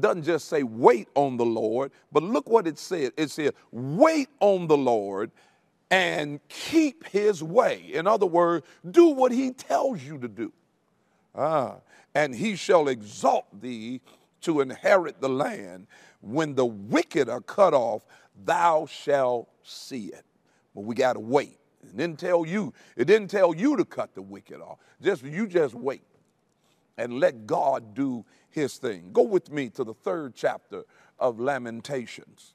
doesn't 0.00 0.22
just 0.22 0.48
say 0.48 0.62
wait 0.62 1.08
on 1.14 1.36
the 1.36 1.44
Lord, 1.44 1.92
but 2.10 2.22
look 2.22 2.48
what 2.48 2.66
it 2.66 2.78
said. 2.78 3.12
It 3.16 3.30
said, 3.30 3.54
Wait 3.70 4.28
on 4.40 4.66
the 4.66 4.76
Lord 4.76 5.30
and 5.90 6.40
keep 6.48 7.06
his 7.08 7.42
way. 7.42 7.90
In 7.92 8.06
other 8.06 8.26
words, 8.26 8.66
do 8.90 9.08
what 9.08 9.32
he 9.32 9.50
tells 9.50 10.02
you 10.02 10.18
to 10.18 10.28
do. 10.28 10.52
Ah, 11.34 11.76
and 12.14 12.34
he 12.34 12.56
shall 12.56 12.88
exalt 12.88 13.46
thee 13.60 14.00
to 14.40 14.62
inherit 14.62 15.20
the 15.20 15.28
land 15.28 15.86
when 16.20 16.54
the 16.54 16.64
wicked 16.64 17.28
are 17.28 17.42
cut 17.42 17.74
off, 17.74 18.02
thou 18.44 18.86
shalt 18.86 19.48
see 19.62 20.06
it. 20.06 20.24
But 20.74 20.82
we 20.82 20.94
got 20.94 21.14
to 21.14 21.20
wait. 21.20 21.58
It 21.82 21.96
didn't 21.96 22.18
tell 22.18 22.44
you, 22.44 22.72
it 22.96 23.06
didn't 23.06 23.28
tell 23.28 23.54
you 23.54 23.76
to 23.76 23.84
cut 23.84 24.14
the 24.14 24.22
wicked 24.22 24.60
off. 24.60 24.78
Just 25.00 25.22
you 25.24 25.46
just 25.46 25.74
wait 25.74 26.02
and 26.96 27.20
let 27.20 27.46
God 27.46 27.94
do 27.94 28.24
his 28.50 28.76
thing. 28.76 29.10
Go 29.12 29.22
with 29.22 29.50
me 29.50 29.68
to 29.70 29.84
the 29.84 29.94
third 29.94 30.34
chapter 30.34 30.84
of 31.18 31.38
Lamentations. 31.38 32.54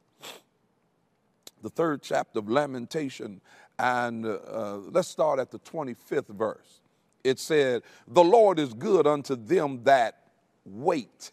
The 1.61 1.69
third 1.69 2.01
chapter 2.01 2.39
of 2.39 2.49
Lamentation, 2.49 3.39
and 3.79 4.25
uh, 4.25 4.77
let's 4.91 5.07
start 5.07 5.39
at 5.39 5.49
the 5.49 5.59
25th 5.59 6.27
verse. 6.27 6.81
It 7.23 7.39
said, 7.39 7.83
The 8.05 8.23
Lord 8.23 8.59
is 8.59 8.73
good 8.73 9.07
unto 9.07 9.35
them 9.35 9.81
that 9.85 10.17
wait 10.65 11.31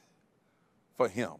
for 0.97 1.09
him 1.09 1.33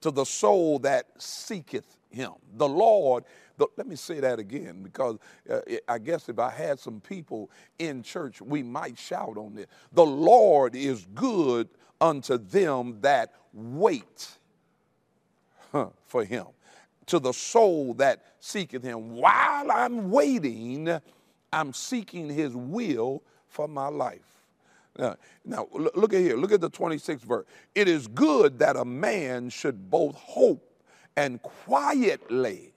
to 0.00 0.10
the 0.10 0.24
soul 0.24 0.78
that 0.80 1.06
seeketh 1.18 1.97
him. 2.10 2.32
The 2.56 2.68
Lord, 2.68 3.24
the, 3.56 3.66
let 3.76 3.86
me 3.86 3.96
say 3.96 4.20
that 4.20 4.38
again 4.38 4.82
because 4.82 5.18
uh, 5.50 5.60
I 5.88 5.98
guess 5.98 6.28
if 6.28 6.38
I 6.38 6.50
had 6.50 6.78
some 6.78 7.00
people 7.00 7.50
in 7.78 8.02
church, 8.02 8.40
we 8.40 8.62
might 8.62 8.98
shout 8.98 9.36
on 9.36 9.54
this. 9.54 9.66
The 9.92 10.06
Lord 10.06 10.74
is 10.74 11.06
good 11.14 11.68
unto 12.00 12.38
them 12.38 12.98
that 13.00 13.34
wait 13.52 14.28
huh, 15.72 15.88
for 16.06 16.24
him, 16.24 16.46
to 17.06 17.18
the 17.18 17.32
soul 17.32 17.94
that 17.94 18.24
seeketh 18.40 18.82
him. 18.82 19.16
While 19.16 19.70
I'm 19.70 20.10
waiting, 20.10 21.00
I'm 21.52 21.72
seeking 21.72 22.28
his 22.28 22.54
will 22.54 23.22
for 23.48 23.68
my 23.68 23.88
life. 23.88 24.20
Now, 24.98 25.16
now, 25.44 25.68
look 25.72 26.12
at 26.12 26.20
here. 26.20 26.36
Look 26.36 26.52
at 26.52 26.60
the 26.60 26.70
26th 26.70 27.20
verse. 27.20 27.46
It 27.74 27.88
is 27.88 28.08
good 28.08 28.58
that 28.58 28.76
a 28.76 28.84
man 28.84 29.48
should 29.48 29.90
both 29.90 30.16
hope 30.16 30.67
and 31.18 31.42
quietly 31.42 32.72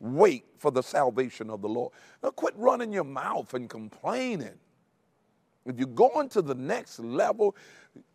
wait 0.00 0.46
for 0.56 0.70
the 0.70 0.82
salvation 0.82 1.50
of 1.50 1.60
the 1.60 1.68
Lord. 1.68 1.92
Now, 2.22 2.30
quit 2.30 2.54
running 2.56 2.94
your 2.94 3.04
mouth 3.04 3.52
and 3.52 3.68
complaining. 3.68 4.58
If 5.66 5.78
you're 5.78 5.86
going 5.88 6.30
to 6.30 6.40
the 6.40 6.54
next 6.54 6.98
level, 6.98 7.54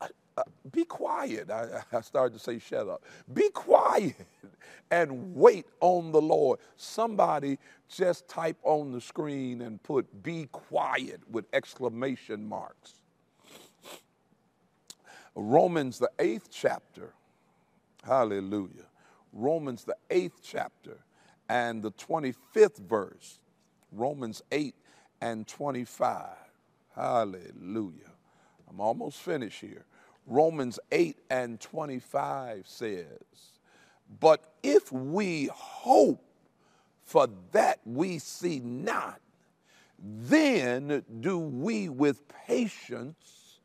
uh, 0.02 0.08
uh, 0.38 0.44
be 0.72 0.86
quiet. 0.86 1.52
I, 1.52 1.84
I 1.98 2.02
started 2.02 2.34
to 2.34 2.40
say, 2.40 2.58
shut 2.58 2.90
up. 2.90 3.04
Be 3.32 3.50
quiet 3.50 4.16
and 4.92 5.36
wait 5.36 5.68
on 5.82 6.12
the 6.12 6.22
Lord. 6.22 6.60
Somebody 6.76 7.60
just 7.88 8.28
type 8.28 8.58
on 8.64 8.92
the 8.92 9.02
screen 9.02 9.62
and 9.62 9.82
put 9.84 10.24
be 10.24 10.48
quiet 10.52 11.22
with 11.30 11.46
exclamation 11.54 12.48
marks. 12.50 12.96
Romans, 15.36 16.00
the 16.00 16.10
eighth 16.18 16.50
chapter, 16.52 17.14
hallelujah. 18.04 18.89
Romans, 19.34 19.84
the 19.84 19.96
eighth 20.10 20.40
chapter, 20.44 20.98
and 21.48 21.82
the 21.82 21.92
25th 21.92 22.78
verse, 22.78 23.40
Romans 23.92 24.42
8 24.52 24.76
and 25.22 25.48
25. 25.48 26.28
Hallelujah. 26.96 28.12
I'm 28.70 28.80
almost 28.80 29.20
finished 29.20 29.62
here. 29.62 29.86
Romans 30.28 30.80
8 30.92 31.18
and 31.30 31.60
25 31.60 32.68
says, 32.68 33.06
But 34.20 34.54
if 34.62 34.92
we 34.92 35.50
hope 35.54 36.24
for 37.04 37.28
that 37.52 37.80
we 37.86 38.20
see 38.20 38.60
not, 38.60 39.20
then 39.98 41.04
do 41.20 41.40
we 41.40 41.90
with 41.90 42.28
patience 42.48 43.60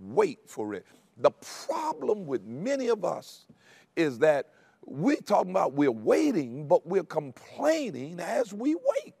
wait 0.00 0.38
for 0.46 0.74
it. 0.74 0.86
The 1.18 1.30
problem 1.30 2.26
with 2.26 2.44
many 2.44 2.88
of 2.88 3.04
us 3.04 3.46
is 3.96 4.18
that 4.20 4.50
we 4.86 5.16
talking 5.16 5.50
about 5.50 5.72
we're 5.72 5.90
waiting, 5.90 6.66
but 6.66 6.86
we're 6.86 7.04
complaining 7.04 8.20
as 8.20 8.52
we 8.52 8.74
wait. 8.74 9.14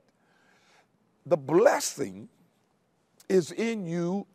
The 1.26 1.36
blessing 1.36 2.28
is 3.28 3.50
in 3.52 3.86
you 3.86 4.26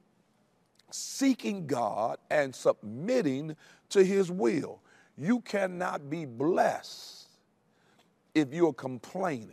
seeking 0.92 1.68
God 1.68 2.18
and 2.32 2.54
submitting 2.54 3.56
to 3.90 4.04
his 4.04 4.32
will. 4.32 4.82
You 5.18 5.42
cannot 5.42 6.10
be 6.10 6.26
blessed 6.26 7.28
if 8.34 8.54
you're 8.54 8.74
complaining. 8.74 9.52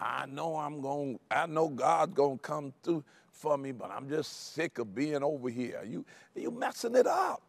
I 0.00 0.26
know 0.26 0.56
I'm 0.56 0.80
going 0.80 1.18
I 1.30 1.46
know 1.46 1.68
God's 1.68 2.14
going 2.14 2.38
to 2.38 2.42
come 2.42 2.72
through 2.82 3.04
for 3.32 3.58
me, 3.58 3.72
but 3.72 3.90
I'm 3.90 4.08
just 4.08 4.54
sick 4.54 4.78
of 4.78 4.94
being 4.94 5.22
over 5.22 5.48
here. 5.48 5.82
You 5.86 6.04
you 6.34 6.50
messing 6.50 6.94
it 6.94 7.06
up. 7.06 7.42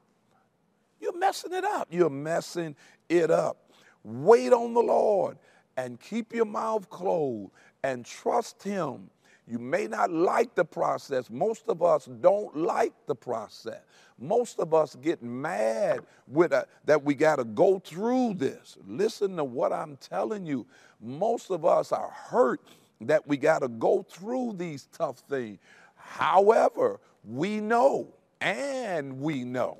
You're 0.99 1.17
messing 1.17 1.53
it 1.53 1.65
up. 1.65 1.87
You're 1.91 2.09
messing 2.09 2.75
it 3.07 3.31
up. 3.31 3.71
Wait 4.03 4.53
on 4.53 4.73
the 4.73 4.81
Lord 4.81 5.37
and 5.77 5.99
keep 5.99 6.33
your 6.33 6.45
mouth 6.45 6.89
closed 6.89 7.51
and 7.83 8.05
trust 8.05 8.63
him 8.63 9.09
you 9.49 9.57
may 9.57 9.87
not 9.87 10.11
like 10.11 10.53
the 10.53 10.63
process. 10.63 11.31
Most 11.31 11.69
of 11.69 11.81
us 11.81 12.07
don't 12.21 12.55
like 12.55 12.93
the 13.07 13.15
process. 13.15 13.81
Most 14.19 14.59
of 14.59 14.75
us 14.75 14.95
get 14.95 15.23
mad 15.23 16.01
with 16.27 16.51
a, 16.53 16.67
that 16.85 17.03
we 17.03 17.15
got 17.15 17.37
to 17.37 17.45
go 17.45 17.79
through 17.79 18.35
this. 18.35 18.77
Listen 18.85 19.35
to 19.37 19.43
what 19.43 19.73
I'm 19.73 19.97
telling 19.97 20.45
you. 20.45 20.67
Most 21.01 21.49
of 21.49 21.65
us 21.65 21.91
are 21.91 22.11
hurt 22.11 22.61
that 23.01 23.25
we 23.25 23.37
got 23.37 23.59
to 23.59 23.69
go 23.69 24.03
through 24.03 24.53
these 24.57 24.87
tough 24.93 25.17
things. 25.27 25.57
However, 25.95 26.99
we 27.23 27.59
know, 27.59 28.13
and 28.41 29.19
we 29.19 29.43
know, 29.43 29.79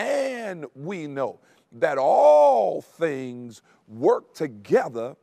and 0.00 0.64
we 0.74 1.06
know 1.06 1.38
that 1.72 1.98
all 1.98 2.80
things 2.80 3.60
work 3.86 4.32
together 4.34 5.14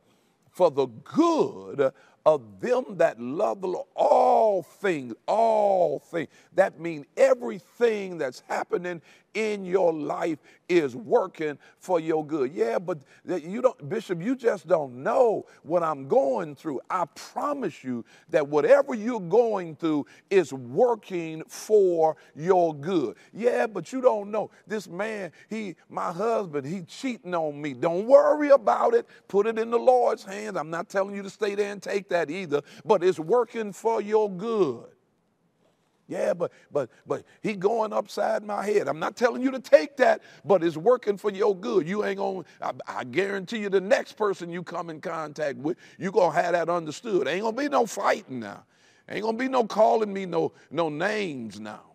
for 0.50 0.70
the 0.70 0.86
good 0.86 1.92
of 2.24 2.60
them 2.60 2.84
that 2.96 3.20
love 3.20 3.60
the 3.60 3.66
Lord. 3.68 3.86
All 3.96 4.37
things, 4.62 5.14
all 5.26 5.98
things. 5.98 6.28
That 6.54 6.80
means 6.80 7.06
everything 7.16 8.18
that's 8.18 8.42
happening 8.48 9.00
in 9.34 9.64
your 9.64 9.92
life 9.92 10.38
is 10.68 10.96
working 10.96 11.58
for 11.78 12.00
your 12.00 12.26
good. 12.26 12.52
Yeah, 12.52 12.78
but 12.78 12.98
you 13.24 13.62
don't, 13.62 13.88
Bishop, 13.88 14.22
you 14.22 14.34
just 14.34 14.66
don't 14.66 15.02
know 15.02 15.46
what 15.62 15.82
I'm 15.82 16.08
going 16.08 16.54
through. 16.54 16.80
I 16.90 17.04
promise 17.14 17.84
you 17.84 18.04
that 18.30 18.46
whatever 18.46 18.94
you're 18.94 19.20
going 19.20 19.76
through 19.76 20.06
is 20.30 20.52
working 20.52 21.42
for 21.46 22.16
your 22.34 22.74
good. 22.74 23.16
Yeah, 23.32 23.66
but 23.66 23.92
you 23.92 24.00
don't 24.00 24.30
know. 24.30 24.50
This 24.66 24.88
man, 24.88 25.32
he, 25.48 25.76
my 25.88 26.12
husband, 26.12 26.66
he 26.66 26.82
cheating 26.82 27.34
on 27.34 27.60
me. 27.60 27.74
Don't 27.74 28.06
worry 28.06 28.50
about 28.50 28.94
it. 28.94 29.06
Put 29.28 29.46
it 29.46 29.58
in 29.58 29.70
the 29.70 29.78
Lord's 29.78 30.24
hands. 30.24 30.56
I'm 30.56 30.70
not 30.70 30.88
telling 30.88 31.14
you 31.14 31.22
to 31.22 31.30
stay 31.30 31.54
there 31.54 31.70
and 31.70 31.82
take 31.82 32.08
that 32.08 32.30
either, 32.30 32.62
but 32.84 33.04
it's 33.04 33.20
working 33.20 33.72
for 33.72 34.02
your 34.02 34.30
good. 34.38 34.86
Yeah, 36.08 36.32
but 36.32 36.52
but 36.72 36.90
but 37.06 37.24
he 37.42 37.54
going 37.54 37.92
upside 37.92 38.42
my 38.42 38.64
head. 38.64 38.88
I'm 38.88 38.98
not 38.98 39.14
telling 39.14 39.42
you 39.42 39.50
to 39.50 39.60
take 39.60 39.98
that, 39.98 40.22
but 40.44 40.64
it's 40.64 40.76
working 40.76 41.18
for 41.18 41.30
your 41.30 41.54
good. 41.54 41.86
You 41.86 42.04
ain't 42.04 42.16
gonna. 42.16 42.44
I, 42.62 42.72
I 42.86 43.04
guarantee 43.04 43.58
you, 43.58 43.68
the 43.68 43.80
next 43.82 44.14
person 44.14 44.50
you 44.50 44.62
come 44.62 44.88
in 44.88 45.02
contact 45.02 45.58
with, 45.58 45.76
you 45.98 46.10
gonna 46.10 46.34
have 46.34 46.52
that 46.52 46.70
understood. 46.70 47.28
Ain't 47.28 47.42
gonna 47.42 47.56
be 47.56 47.68
no 47.68 47.84
fighting 47.84 48.40
now. 48.40 48.64
Ain't 49.10 49.22
gonna 49.22 49.36
be 49.36 49.48
no 49.48 49.64
calling 49.64 50.12
me 50.12 50.24
no 50.24 50.52
no 50.70 50.88
names 50.88 51.60
now. 51.60 51.87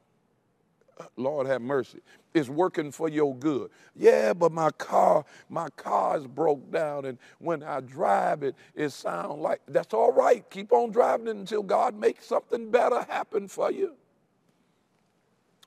Lord 1.17 1.47
have 1.47 1.61
mercy. 1.61 1.99
It's 2.33 2.49
working 2.49 2.91
for 2.91 3.09
your 3.09 3.35
good. 3.35 3.69
Yeah, 3.95 4.33
but 4.33 4.51
my 4.51 4.71
car, 4.71 5.25
my 5.49 5.69
car 5.69 6.17
is 6.17 6.27
broke 6.27 6.71
down, 6.71 7.05
and 7.05 7.17
when 7.39 7.63
I 7.63 7.79
drive 7.81 8.43
it, 8.43 8.55
it 8.75 8.89
sounds 8.89 9.39
like 9.39 9.61
that's 9.67 9.93
all 9.93 10.11
right. 10.11 10.47
Keep 10.49 10.71
on 10.73 10.91
driving 10.91 11.27
it 11.27 11.35
until 11.35 11.63
God 11.63 11.95
makes 11.95 12.25
something 12.25 12.71
better 12.71 13.03
happen 13.03 13.47
for 13.47 13.71
you. 13.71 13.95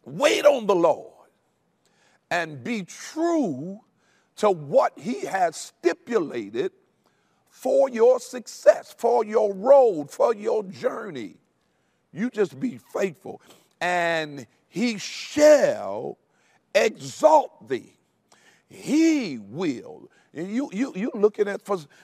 Wait 0.05 0.45
on 0.45 0.67
the 0.67 0.75
Lord 0.75 1.13
and 2.31 2.63
be 2.63 2.83
true 2.83 3.81
to 4.37 4.51
what 4.51 4.99
He 4.99 5.25
has 5.27 5.57
stipulated 5.57 6.73
for 7.49 7.89
your 7.89 8.21
success, 8.21 8.95
for 8.97 9.25
your 9.25 9.55
road, 9.55 10.11
for 10.11 10.35
your 10.35 10.63
journey. 10.65 11.37
You 12.13 12.31
just 12.31 12.59
be 12.59 12.79
faithful, 12.93 13.41
and 13.81 14.47
He 14.69 14.99
shall 14.99 16.19
exalt 16.75 17.69
thee. 17.69 17.93
He 18.69 19.39
will 19.39 20.11
and 20.37 20.55
you 20.55 20.69
you 20.73 20.93
you 20.95 21.11
looking 21.15 21.49
at 21.49 21.63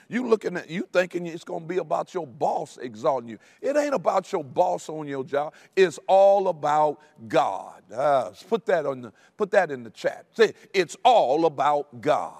you 0.09 0.27
looking 0.27 0.57
at 0.57 0.67
you 0.69 0.87
thinking 0.91 1.27
it's 1.27 1.43
gonna 1.43 1.65
be 1.65 1.77
about 1.77 2.13
your 2.15 2.25
boss 2.25 2.77
exalting 2.81 3.29
you. 3.29 3.37
It 3.61 3.77
ain't 3.77 3.93
about 3.93 4.31
your 4.31 4.43
boss 4.43 4.89
on 4.89 5.07
your 5.07 5.23
job. 5.23 5.53
It's 5.75 5.99
all 6.07 6.47
about 6.47 6.99
God. 7.27 7.83
Uh, 7.91 8.31
put 8.49 8.65
that 8.65 8.87
on 8.87 9.01
the 9.01 9.13
put 9.37 9.51
that 9.51 9.69
in 9.69 9.83
the 9.83 9.91
chat. 9.91 10.25
Say 10.33 10.53
it's 10.73 10.97
all 11.03 11.45
about 11.45 12.01
God. 12.01 12.33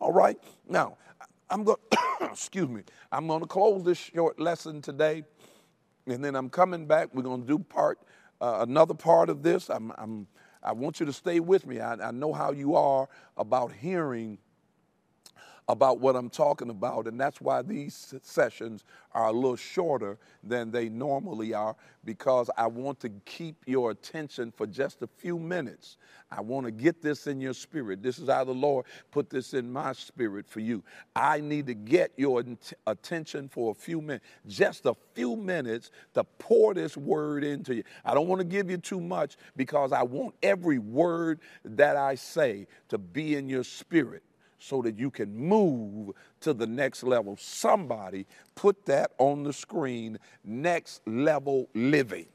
All 0.00 0.12
right. 0.12 0.38
Now 0.68 0.98
I'm 1.48 1.64
going. 1.64 1.78
excuse 2.20 2.68
me. 2.68 2.82
I'm 3.10 3.26
going 3.26 3.40
to 3.40 3.46
close 3.46 3.84
this 3.84 3.98
short 3.98 4.38
lesson 4.38 4.82
today, 4.82 5.24
and 6.06 6.22
then 6.22 6.34
I'm 6.34 6.50
coming 6.50 6.86
back. 6.86 7.08
We're 7.14 7.22
going 7.22 7.40
to 7.42 7.46
do 7.46 7.58
part 7.58 7.98
uh, 8.42 8.58
another 8.68 8.94
part 8.94 9.30
of 9.30 9.42
this. 9.42 9.70
I'm, 9.70 9.92
I'm 9.96 10.26
I 10.62 10.72
want 10.72 11.00
you 11.00 11.06
to 11.06 11.12
stay 11.12 11.40
with 11.40 11.66
me. 11.66 11.80
I, 11.80 11.94
I 11.94 12.10
know 12.12 12.32
how 12.32 12.52
you 12.52 12.76
are 12.76 13.08
about 13.36 13.72
hearing 13.72 14.38
about 15.68 16.00
what 16.00 16.16
I'm 16.16 16.28
talking 16.28 16.70
about. 16.70 17.06
And 17.06 17.18
that's 17.20 17.40
why 17.40 17.62
these 17.62 18.14
sessions 18.22 18.84
are 19.12 19.28
a 19.28 19.32
little 19.32 19.56
shorter 19.56 20.18
than 20.42 20.70
they 20.70 20.88
normally 20.88 21.54
are 21.54 21.76
because 22.04 22.50
I 22.56 22.66
want 22.66 22.98
to 23.00 23.10
keep 23.24 23.56
your 23.66 23.92
attention 23.92 24.50
for 24.50 24.66
just 24.66 25.02
a 25.02 25.06
few 25.06 25.38
minutes. 25.38 25.98
I 26.30 26.40
want 26.40 26.66
to 26.66 26.72
get 26.72 27.00
this 27.00 27.26
in 27.26 27.40
your 27.40 27.54
spirit. 27.54 28.02
This 28.02 28.18
is 28.18 28.28
how 28.28 28.44
the 28.44 28.52
Lord 28.52 28.86
put 29.10 29.30
this 29.30 29.54
in 29.54 29.70
my 29.72 29.92
spirit 29.92 30.48
for 30.48 30.60
you. 30.60 30.82
I 31.14 31.40
need 31.40 31.66
to 31.66 31.74
get 31.74 32.12
your 32.16 32.42
attention 32.86 33.48
for 33.48 33.70
a 33.70 33.74
few 33.74 34.00
minutes, 34.00 34.24
just 34.48 34.86
a 34.86 34.94
few 35.14 35.36
minutes 35.36 35.90
to 36.14 36.24
pour 36.24 36.74
this 36.74 36.96
word 36.96 37.44
into 37.44 37.74
you. 37.74 37.84
I 38.04 38.14
don't 38.14 38.26
want 38.26 38.40
to 38.40 38.46
give 38.46 38.68
you 38.68 38.78
too 38.78 39.00
much 39.00 39.36
because 39.56 39.92
I 39.92 40.02
want 40.02 40.34
every 40.42 40.78
word 40.78 41.40
that 41.64 41.96
I 41.96 42.16
say 42.16 42.66
to 42.88 42.98
be 42.98 43.36
in 43.36 43.48
your 43.48 43.64
spirit 43.64 44.22
so 44.62 44.80
that 44.82 44.96
you 44.96 45.10
can 45.10 45.36
move 45.36 46.14
to 46.40 46.54
the 46.54 46.66
next 46.66 47.02
level. 47.02 47.36
Somebody 47.36 48.26
put 48.54 48.86
that 48.86 49.10
on 49.18 49.42
the 49.42 49.52
screen 49.52 50.18
next 50.44 51.00
level 51.06 51.68
living. 51.74 52.26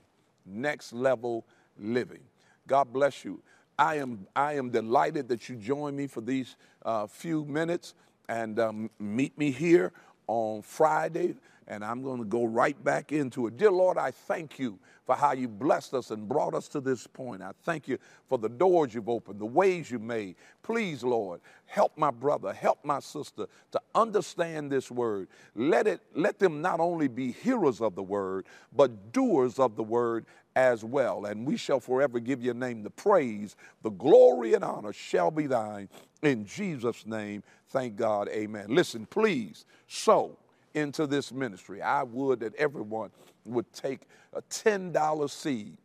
Next 0.45 0.91
level 0.91 1.45
living. 1.79 2.21
God 2.67 2.91
bless 2.91 3.23
you. 3.23 3.41
I 3.79 3.95
am, 3.95 4.27
I 4.35 4.53
am 4.53 4.71
delighted 4.71 5.29
that 5.29 5.47
you 5.47 5.55
join 5.55 5.95
me 5.95 6.07
for 6.07 6.19
these 6.21 6.57
uh, 6.83 7.07
few 7.07 7.45
minutes 7.45 7.93
and 8.27 8.59
um, 8.59 8.89
meet 8.99 9.37
me 9.37 9.51
here 9.51 9.93
on 10.27 10.61
Friday 10.61 11.35
and 11.67 11.83
I'm 11.83 12.01
going 12.01 12.19
to 12.19 12.25
go 12.25 12.45
right 12.45 12.81
back 12.83 13.11
into 13.11 13.47
it. 13.47 13.57
Dear 13.57 13.71
Lord, 13.71 13.97
I 13.97 14.11
thank 14.11 14.57
you 14.57 14.79
for 15.05 15.15
how 15.15 15.33
you 15.33 15.47
blessed 15.47 15.93
us 15.93 16.11
and 16.11 16.27
brought 16.27 16.53
us 16.53 16.67
to 16.69 16.81
this 16.81 17.05
point. 17.07 17.41
I 17.41 17.51
thank 17.63 17.87
you 17.87 17.97
for 18.27 18.37
the 18.37 18.49
doors 18.49 18.93
you've 18.93 19.09
opened, 19.09 19.39
the 19.39 19.45
ways 19.45 19.91
you 19.91 19.99
made. 19.99 20.35
Please, 20.63 21.03
Lord, 21.03 21.41
help 21.65 21.97
my 21.97 22.11
brother, 22.11 22.53
help 22.53 22.83
my 22.83 22.99
sister 22.99 23.47
to 23.71 23.81
understand 23.95 24.71
this 24.71 24.89
word. 24.89 25.27
Let 25.55 25.87
it 25.87 26.01
let 26.13 26.39
them 26.39 26.61
not 26.61 26.79
only 26.79 27.07
be 27.07 27.31
hearers 27.31 27.81
of 27.81 27.95
the 27.95 28.03
word, 28.03 28.45
but 28.75 29.11
doers 29.11 29.59
of 29.59 29.75
the 29.75 29.83
word 29.83 30.25
as 30.57 30.83
well. 30.83 31.25
And 31.25 31.45
we 31.45 31.55
shall 31.55 31.79
forever 31.79 32.19
give 32.19 32.41
your 32.41 32.55
name 32.55 32.81
the 32.81 32.89
praise, 32.89 33.55
the 33.83 33.91
glory 33.91 34.55
and 34.55 34.63
honor 34.63 34.91
shall 34.91 35.29
be 35.29 35.45
thine. 35.45 35.87
In 36.23 36.45
Jesus' 36.45 37.05
name, 37.05 37.43
thank 37.69 37.95
God. 37.95 38.27
Amen. 38.29 38.65
Listen, 38.67 39.05
please, 39.05 39.65
sow 39.87 40.35
into 40.73 41.05
this 41.05 41.31
ministry. 41.31 41.83
I 41.83 42.01
would 42.01 42.39
that 42.39 42.55
everyone 42.55 43.11
would 43.45 43.71
take 43.71 44.01
a 44.33 44.41
$10 44.41 45.29
seed, 45.29 45.77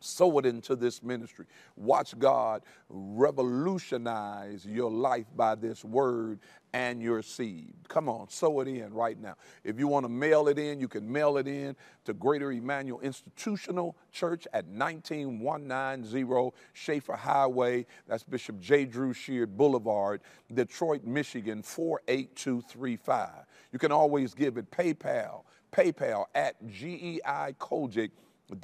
sow 0.00 0.38
it 0.38 0.46
into 0.46 0.76
this 0.76 1.02
ministry. 1.02 1.46
Watch 1.76 2.18
God 2.18 2.62
revolutionize 2.88 4.66
your 4.66 4.90
life 4.90 5.26
by 5.34 5.54
this 5.54 5.84
word 5.84 6.40
and 6.72 7.00
your 7.00 7.22
seed. 7.22 7.72
Come 7.88 8.08
on, 8.08 8.28
sow 8.28 8.60
it 8.60 8.68
in 8.68 8.92
right 8.92 9.18
now. 9.18 9.34
If 9.64 9.78
you 9.78 9.88
want 9.88 10.04
to 10.04 10.10
mail 10.10 10.48
it 10.48 10.58
in, 10.58 10.78
you 10.78 10.88
can 10.88 11.10
mail 11.10 11.38
it 11.38 11.48
in 11.48 11.74
to 12.04 12.12
Greater 12.12 12.52
Emmanuel 12.52 13.00
Institutional 13.00 13.96
Church 14.12 14.46
at 14.52 14.68
19190 14.68 16.54
Schaefer 16.74 17.16
Highway. 17.16 17.86
That's 18.06 18.24
Bishop 18.24 18.60
J. 18.60 18.84
Drew 18.84 19.12
Sheard 19.14 19.56
Boulevard, 19.56 20.20
Detroit, 20.52 21.04
Michigan 21.04 21.62
48235. 21.62 23.30
You 23.72 23.78
can 23.78 23.92
always 23.92 24.34
give 24.34 24.58
it 24.58 24.70
PayPal, 24.70 25.44
PayPal 25.72 26.26
at 26.34 26.56
GEI 26.68 27.54
COGIC 27.58 28.10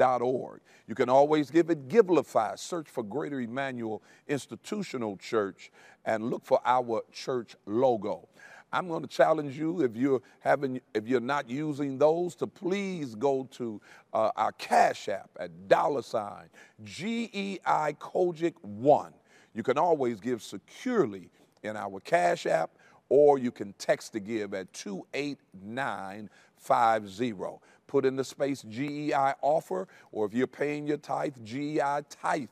org. 0.01 0.61
You 0.87 0.95
can 0.95 1.09
always 1.09 1.51
give 1.51 1.71
it 1.71 1.89
Givelify. 1.89 2.59
Search 2.59 2.89
for 2.89 3.03
Greater 3.03 3.41
Emmanuel 3.41 4.03
Institutional 4.29 5.17
Church 5.17 5.71
and 6.05 6.31
look 6.31 6.45
for 6.45 6.61
our 6.65 7.03
church 7.13 7.57
logo. 7.67 8.29
I'm 8.73 8.89
going 8.89 9.03
to 9.03 9.09
challenge 9.09 9.59
you 9.59 9.83
if 9.83 9.97
you're 9.97 10.23
having 10.41 10.81
if 10.95 11.07
you're 11.07 11.21
not 11.21 11.51
using 11.51 11.99
those 11.99 12.35
to 12.37 12.47
please 12.47 13.15
go 13.15 13.47
to 13.53 13.79
uh, 14.15 14.31
our 14.35 14.53
Cash 14.53 15.09
App 15.09 15.29
at 15.39 15.69
dollar 15.69 16.01
sign 16.01 16.49
GEI 16.83 17.61
COGIC 17.99 18.55
one. 18.63 19.13
You 19.55 19.63
can 19.63 19.77
always 19.77 20.21
give 20.21 20.43
securely 20.43 21.29
in 21.63 21.77
our 21.77 22.01
Cash 22.01 22.47
App, 22.47 22.71
or 23.11 23.39
you 23.39 23.51
can 23.51 23.75
text 23.75 24.15
to 24.15 24.21
give 24.21 24.55
at 24.55 24.73
28950 24.73 27.59
put 27.93 28.07
in 28.07 28.17
the 28.17 28.25
space 28.25 28.63
GEI 28.63 29.35
offer, 29.43 29.87
or 30.13 30.25
if 30.25 30.33
you're 30.33 30.47
paying 30.47 30.87
your 30.87 30.97
tithe, 30.97 31.37
GEI 31.45 32.01
tithe, 32.09 32.49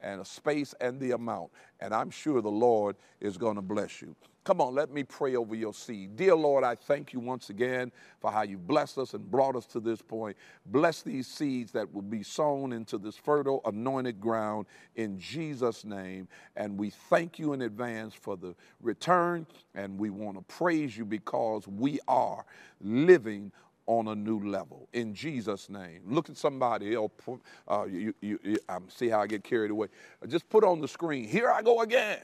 and 0.00 0.20
a 0.20 0.24
space 0.24 0.74
and 0.80 0.98
the 0.98 1.12
amount. 1.12 1.52
And 1.78 1.94
I'm 1.94 2.10
sure 2.10 2.42
the 2.42 2.50
Lord 2.50 2.96
is 3.20 3.38
going 3.38 3.54
to 3.54 3.62
bless 3.62 4.02
you. 4.02 4.16
Come 4.42 4.60
on, 4.60 4.74
let 4.74 4.90
me 4.90 5.04
pray 5.04 5.36
over 5.36 5.54
your 5.54 5.72
seed. 5.72 6.16
Dear 6.16 6.34
Lord, 6.34 6.64
I 6.64 6.74
thank 6.74 7.12
you 7.12 7.20
once 7.20 7.50
again 7.50 7.92
for 8.18 8.32
how 8.32 8.42
you've 8.42 8.66
blessed 8.66 8.98
us 8.98 9.14
and 9.14 9.30
brought 9.30 9.54
us 9.54 9.64
to 9.66 9.78
this 9.78 10.02
point. 10.02 10.36
Bless 10.66 11.02
these 11.02 11.28
seeds 11.28 11.70
that 11.70 11.94
will 11.94 12.02
be 12.02 12.24
sown 12.24 12.72
into 12.72 12.98
this 12.98 13.16
fertile, 13.16 13.60
anointed 13.66 14.20
ground 14.20 14.66
in 14.96 15.20
Jesus' 15.20 15.84
name. 15.84 16.26
And 16.56 16.76
we 16.76 16.90
thank 16.90 17.38
you 17.38 17.52
in 17.52 17.62
advance 17.62 18.12
for 18.12 18.36
the 18.36 18.56
return, 18.80 19.46
and 19.76 19.96
we 19.96 20.10
want 20.10 20.36
to 20.36 20.42
praise 20.52 20.96
you 20.96 21.04
because 21.04 21.68
we 21.68 22.00
are 22.08 22.44
living 22.80 23.52
on 23.86 24.08
a 24.08 24.14
new 24.14 24.48
level 24.48 24.88
in 24.92 25.14
Jesus' 25.14 25.68
name. 25.68 26.02
Look 26.06 26.30
at 26.30 26.36
somebody. 26.36 26.96
Uh, 26.96 27.84
you, 27.84 28.14
you, 28.20 28.38
you, 28.42 28.58
see 28.88 29.08
how 29.08 29.20
I 29.20 29.26
get 29.26 29.44
carried 29.44 29.70
away. 29.70 29.88
Just 30.28 30.48
put 30.48 30.64
on 30.64 30.80
the 30.80 30.88
screen. 30.88 31.28
Here 31.28 31.50
I 31.50 31.62
go 31.62 31.82
again, 31.82 32.20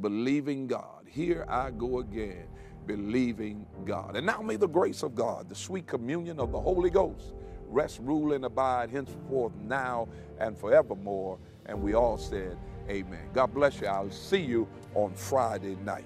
believing 0.00 0.66
God. 0.66 1.06
Here 1.06 1.44
I 1.48 1.70
go 1.70 2.00
again, 2.00 2.46
believing 2.86 3.66
God. 3.84 4.16
And 4.16 4.26
now 4.26 4.40
may 4.40 4.56
the 4.56 4.68
grace 4.68 5.02
of 5.02 5.14
God, 5.14 5.48
the 5.48 5.54
sweet 5.54 5.86
communion 5.86 6.40
of 6.40 6.52
the 6.52 6.60
Holy 6.60 6.90
Ghost, 6.90 7.34
rest, 7.66 8.00
rule, 8.02 8.32
and 8.32 8.44
abide 8.44 8.90
henceforth, 8.90 9.52
now, 9.56 10.08
and 10.38 10.56
forevermore. 10.56 11.38
And 11.66 11.80
we 11.82 11.94
all 11.94 12.18
said, 12.18 12.56
Amen. 12.88 13.28
God 13.32 13.54
bless 13.54 13.80
you. 13.80 13.86
I'll 13.86 14.10
see 14.10 14.40
you 14.40 14.66
on 14.94 15.14
Friday 15.14 15.76
night. 15.84 16.04